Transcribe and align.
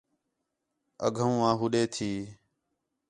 اڳوہاں 1.07 1.55
ہُوݙے 1.59 1.83
تھی 1.93 2.11